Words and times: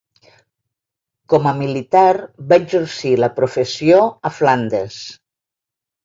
Com 1.33 1.43
a 1.49 1.51
militar 1.57 2.05
va 2.53 2.57
exercir 2.63 3.11
la 3.23 3.29
professió 3.35 3.99
a 4.31 4.33
Flandes. 4.39 4.97